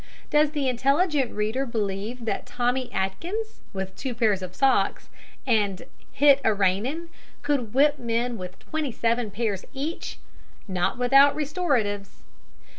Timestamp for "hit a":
6.11-6.55